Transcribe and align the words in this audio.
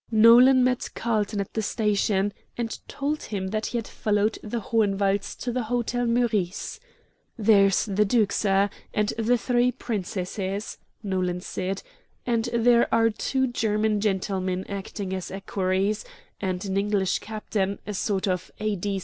Nolan 0.09 0.63
met 0.63 0.89
Carlton 0.95 1.39
at 1.39 1.53
the 1.53 1.61
station, 1.61 2.33
and 2.57 2.79
told 2.87 3.21
him 3.21 3.49
that 3.49 3.67
he 3.67 3.77
had 3.77 3.87
followed 3.87 4.39
the 4.41 4.59
Hohenwalds 4.59 5.35
to 5.35 5.51
the 5.51 5.65
Hotel 5.65 6.07
Meurice. 6.07 6.79
"There 7.37 7.67
is 7.67 7.85
the 7.85 8.03
Duke, 8.03 8.31
sir, 8.31 8.71
and 8.95 9.09
the 9.19 9.37
three 9.37 9.71
Princesses," 9.71 10.79
Nolan 11.03 11.41
said, 11.41 11.83
"and 12.25 12.45
there 12.51 12.91
are 12.91 13.11
two 13.11 13.45
German 13.45 14.01
gentlemen 14.01 14.65
acting 14.67 15.13
as 15.13 15.29
equerries, 15.29 16.03
and 16.41 16.65
an 16.65 16.77
English 16.77 17.19
captain, 17.19 17.77
a 17.85 17.93
sort 17.93 18.27
of 18.27 18.49
A. 18.59 18.75